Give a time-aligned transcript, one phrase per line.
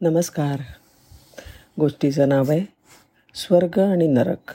[0.00, 0.60] नमस्कार.
[1.80, 2.64] गोष्टीचं नाव आहे
[3.34, 4.52] स्वर्ग आणि नरक.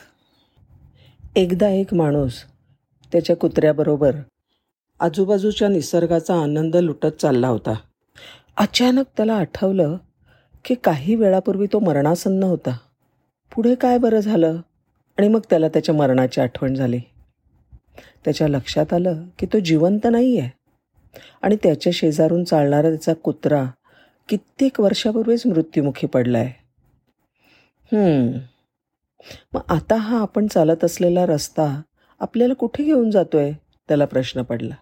[1.35, 2.43] एकदा एक माणूस
[3.11, 4.15] त्याच्या कुत्र्याबरोबर
[4.99, 7.73] आजूबाजूच्या निसर्गाचा आनंद लुटत चालला होता.
[8.57, 9.97] अचानक त्याला आठवलं
[10.65, 12.77] की काही वेळापूर्वी तो मरणासन्न होता.
[13.55, 14.57] पुढे काय बरं झालं?
[15.17, 16.99] आणि मग त्याला त्याच्या मरणाची आठवण झाली.
[18.25, 20.49] त्याच्या लक्षात आलं की तो जिवंत नाही आहे
[21.41, 23.65] आणि त्याच्या शेजारून चालणारा त्याचा कुत्रा
[24.29, 26.69] कित्येक वर्षापूर्वीच मृत्युमुखी पडला आहे
[29.53, 31.81] मग आता हा आपण चालत असलेला रस्ता
[32.19, 33.51] आपल्याला कुठे घेऊन जातोय?
[33.87, 34.75] त्याला प्रश्न पडला.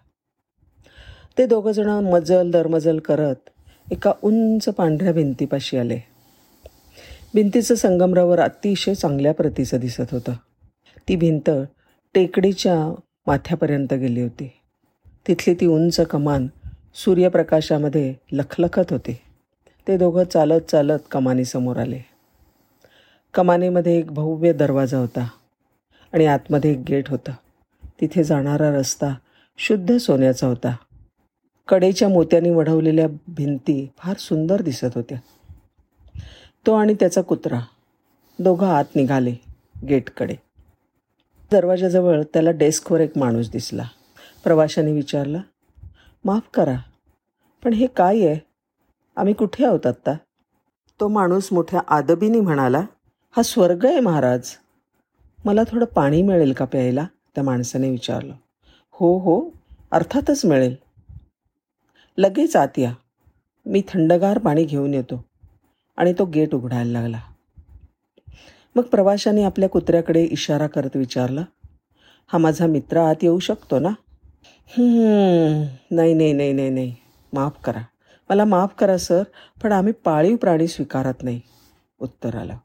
[1.38, 3.50] ते दोघंजणं मजल दरमजल करत
[3.90, 6.00] एका उंच पांढऱ्या भिंतीपाशी आले.
[7.34, 10.32] भिंतीचं संगमरावर अतिशय चांगल्या प्रतीचं दिसत होतं.
[11.08, 11.50] ती भिंत
[12.14, 12.94] टेकडीच्या
[13.26, 14.52] माथ्यापर्यंत गेली होती.
[15.28, 16.46] तिथली ती उंच कमान
[16.94, 19.16] सूर्यप्रकाशामध्ये लखलखत होती.
[19.88, 22.00] ते दोघं चालत चालत कमानीसमोर आले.
[23.34, 25.28] कमानीमध्ये एक भव्य दरवाजा होता
[26.12, 27.32] आणि आतमध्ये एक गेट होतं.
[28.00, 29.14] तिथे जाणारा रस्ता
[29.58, 30.76] शुद्ध सोन्याचा होता.
[31.68, 35.18] कडेच्या मोत्याने वढवलेल्या भिंती फार सुंदर दिसत होत्या.
[36.66, 37.60] तो आणि त्याचा कुत्रा
[38.38, 39.34] दोघं आत निघाले
[39.88, 40.36] गेटकडे.
[41.52, 43.84] दरवाजाजवळ त्याला डेस्कवर एक माणूस दिसला.
[44.44, 45.38] प्रवाशाने विचारला
[46.24, 46.76] माफ करा
[47.64, 48.47] पण हे काय आहे?
[49.18, 50.12] आम्ही कुठे आहोत आत्ता?
[51.00, 52.80] तो माणूस मोठ्या आदबीने म्हणाला
[53.30, 54.50] हा स्वर्ग आहे महाराज.
[55.44, 57.06] मला थोडं पाणी मिळेल का प्यायला?
[57.34, 58.34] त्या माणसाने विचारलं.
[58.90, 59.50] हो हो
[59.92, 60.74] अर्थातच मिळेल.
[62.18, 62.92] लगेच आत या.
[63.66, 65.24] मी थंडगार पाणी घेऊन येतो.
[65.96, 67.20] आणि तो गेट उघडायला लागला.
[68.76, 71.44] मग प्रवाशाने आपल्या कुत्र्याकडे इशारा करत विचारला
[72.26, 73.90] हा माझा मित्र आत येऊ शकतो ना?
[75.90, 76.94] नाही नाही नाही नाही नाही.
[77.32, 77.82] माफ करा.
[78.28, 79.22] मला माफ करा सर
[79.62, 81.40] पण आम्ही पाळीव प्राणी स्वीकारत नाही
[81.98, 82.56] उत्तर आलं.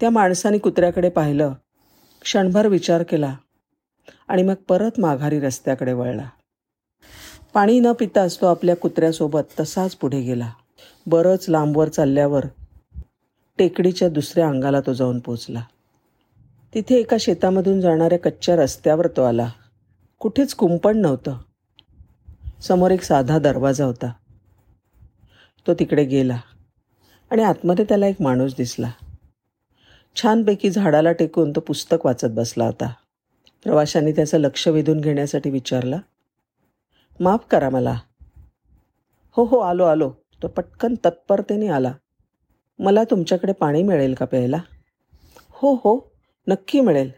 [0.00, 1.52] त्या माणसाने कुत्र्याकडे पाहिलं
[2.22, 3.36] क्षणभर विचार केला
[4.28, 6.28] आणि मग परत माघारी रस्त्याकडे वळला.
[7.54, 10.52] पाणी न पिताच तो आपल्या कुत्र्यासोबत तसाच पुढे गेला.
[11.06, 12.44] बरंच लांबवर चालल्यावर
[13.58, 15.62] टेकडीच्या दुसऱ्या अंगाला तो जाऊन पोचला.
[16.74, 19.50] तिथे एका शेतामधून जाणाऱ्या कच्च्या रस्त्यावर तो आला.
[20.18, 21.38] कुठेच कुंपण नव्हतं.
[22.68, 24.12] समोर एक साधा दरवाजा होता.
[25.66, 26.40] तो तिकडे गेला
[27.30, 28.90] आणि आतमध्ये त्याला एक माणूस दिसला.
[30.16, 32.92] छानपैकी झाडाला टेकून तो पुस्तक वाचत बसला होता.
[33.62, 35.98] प्रवाशांनी त्याचं लक्ष वेधून घेण्यासाठी विचारला
[37.20, 37.98] माफ करा मला.
[39.32, 40.12] हो हो आलो आलो.
[40.42, 41.92] तो पटकन तत्परतेने आला.
[42.78, 44.58] मला तुमच्याकडे पाणी मिळेल का प्यायला?
[45.50, 46.12] हो हो
[46.46, 47.10] नक्की मिळेल.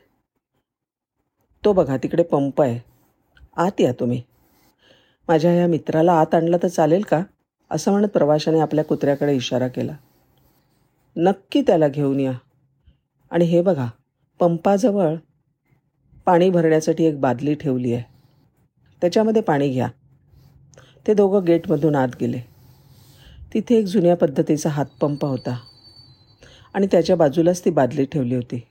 [1.65, 2.81] तो बघा तिकडे पंप आहे.
[3.57, 4.23] आत या तुम्ही.
[5.29, 7.23] माझ्या या मित्राला आत आणलं तर चालेल का?
[7.71, 9.97] असं म्हणत प्रवाशाने आपल्या कुत्र्याकडे इशारा केला.
[11.17, 12.33] नक्की त्याला घेऊन या.
[13.31, 13.87] आणि हे बघा
[14.39, 15.15] पंपाजवळ
[16.27, 18.03] पाणी भरण्यासाठी एक बादली ठेवली आहे.
[19.01, 19.89] त्याच्यामध्ये पाणी घ्या.
[21.07, 22.41] ते दोघं गेटमधून आत गेले.
[23.55, 25.59] तिथे एक जुन्या पद्धतीचा हातपंप होता.
[26.75, 28.63] आणि त्याच्या बाजूलाच ती बादली ठेवली होती.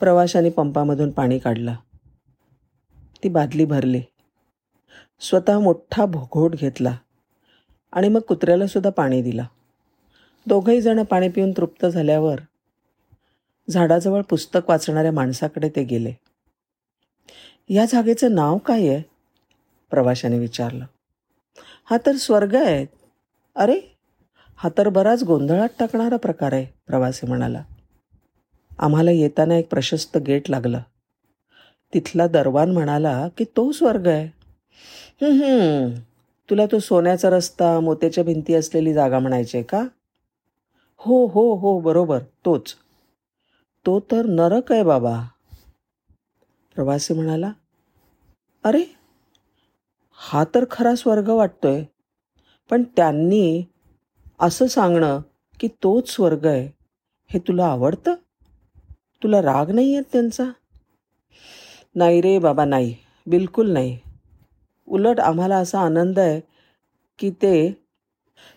[0.00, 1.74] प्रवाशाने पंपामधून पाणी काढलं.
[3.22, 4.00] ती बादली भरली.
[5.20, 6.96] स्वतः मोठा भोघोट घेतला
[7.92, 9.44] आणि मग कुत्र्याला सुद्धा पाणी दिलं.
[10.46, 12.40] दोघंही जण पाणी पिऊन तृप्त झाल्यावर
[13.70, 16.12] झाडाजवळ पुस्तक वाचणाऱ्या माणसाकडे ते गेले.
[17.68, 19.02] या जागेचं नाव काय आहे?
[19.90, 20.84] प्रवाशाने विचारलं.
[21.84, 22.86] हा तर स्वर्ग आहे.
[23.54, 23.80] अरे
[24.56, 27.62] हा तर बराच गोंधळात टाकणारा प्रकार आहे प्रवासी म्हणाला.
[28.78, 30.80] आम्हाला येताना एक प्रशस्त गेट लागलं.
[31.94, 34.43] तिथला दरवान म्हणाला की तो स्वर्ग आहे.
[36.48, 39.82] तुला तो सोन्याचा रस्ता मोत्याच्या भिंती असलेली जागा म्हणायची का?
[41.00, 42.74] हो हो हो बरोबर तोच.
[43.86, 45.16] तो तर नरक आहे बाबा.
[46.76, 47.50] प्रवासी म्हणाला
[48.64, 48.82] अरे
[50.18, 51.82] हा तर खरा स्वर्ग वाटतोय
[52.70, 53.64] पण त्यांनी
[54.40, 55.20] असं सांगणं
[55.60, 56.66] की तोच स्वर्ग आहे
[57.30, 58.14] हे तुला आवडतं?
[59.22, 60.44] तुला राग नाही आहेत त्यांचा?
[61.96, 62.94] नाही रे बाबा नाही
[63.26, 63.98] बिलकुल नाही.
[64.88, 66.40] उलट आम्हाला असा आनंद आहे
[67.18, 67.54] की ते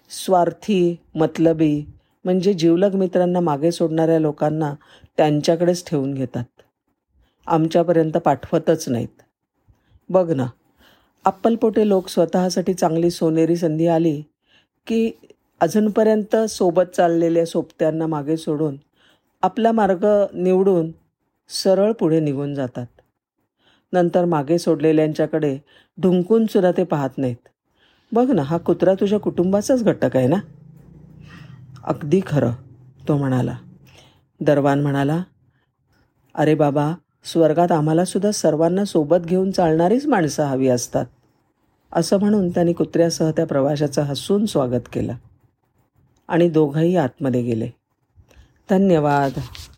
[0.09, 1.85] स्वार्थी मतलबी
[2.25, 4.74] म्हणजे जीवलग मित्रांना मागे सोडणाऱ्या लोकांना
[5.18, 6.44] त्यांच्याकडेच ठेवून घेतात.
[7.47, 9.21] आमच्यापर्यंत पाठवतच नाहीत.
[10.09, 10.45] बघ ना
[11.25, 14.21] अप्पलपोटे लोक स्वतःसाठी चांगली सोनेरी संधी आली
[14.88, 15.12] की
[15.62, 18.75] अजूनपर्यंत सोबत चाललेल्या सोबत्यांना मागे सोडून
[19.44, 20.91] आपला मार्ग निवडून
[21.50, 22.85] सरळ पुढे निघून जातात.
[23.94, 25.57] नंतर मागे सोडलेल्यांच्याकडे
[26.01, 27.36] ढुंकूनसुद्धा ते पाहत नाहीत.
[28.12, 30.36] बघ ना हा कुत्रा तुझ्या कुटुंबाचाच घटक आहे ना?
[31.84, 32.51] अगदी खरं
[33.07, 33.57] तो म्हणाला.
[34.42, 35.24] दरवान म्हणाला
[36.36, 36.94] अरे बाबा
[37.25, 41.06] स्वर्गात आम्हालासुद्धा सर्वांना सोबत घेऊन चालणारीच माणसं हवी असतात.
[41.92, 45.13] असं म्हणून त्यांनी कुत्र्यासह त्या प्रवाशाचं हसून स्वागत केलं
[46.28, 47.69] आणि दोघंही आतमध्ये गेले.
[48.69, 49.40] धन्यवाद.